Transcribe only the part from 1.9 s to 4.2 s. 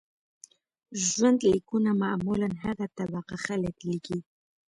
معمولاً هغه طبقه خلک لیکي.